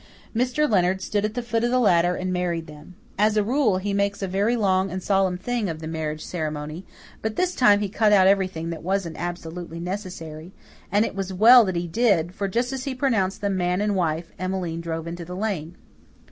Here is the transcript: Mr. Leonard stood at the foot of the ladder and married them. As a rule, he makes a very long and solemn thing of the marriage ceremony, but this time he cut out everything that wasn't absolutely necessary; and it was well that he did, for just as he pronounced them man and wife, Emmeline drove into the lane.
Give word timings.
Mr. 0.35 0.67
Leonard 0.67 0.99
stood 0.99 1.25
at 1.25 1.35
the 1.35 1.43
foot 1.43 1.63
of 1.63 1.69
the 1.69 1.77
ladder 1.79 2.15
and 2.15 2.33
married 2.33 2.65
them. 2.65 2.95
As 3.19 3.37
a 3.37 3.43
rule, 3.43 3.77
he 3.77 3.93
makes 3.93 4.23
a 4.23 4.27
very 4.27 4.55
long 4.55 4.89
and 4.89 5.03
solemn 5.03 5.37
thing 5.37 5.69
of 5.69 5.77
the 5.77 5.85
marriage 5.85 6.25
ceremony, 6.25 6.87
but 7.21 7.35
this 7.35 7.53
time 7.53 7.81
he 7.81 7.87
cut 7.87 8.11
out 8.11 8.25
everything 8.25 8.71
that 8.71 8.81
wasn't 8.81 9.15
absolutely 9.19 9.79
necessary; 9.79 10.53
and 10.91 11.05
it 11.05 11.13
was 11.15 11.31
well 11.31 11.63
that 11.65 11.75
he 11.75 11.85
did, 11.87 12.33
for 12.33 12.47
just 12.47 12.73
as 12.73 12.85
he 12.85 12.95
pronounced 12.95 13.41
them 13.41 13.55
man 13.57 13.79
and 13.79 13.95
wife, 13.95 14.31
Emmeline 14.39 14.81
drove 14.81 15.05
into 15.05 15.23
the 15.23 15.35
lane. 15.35 15.75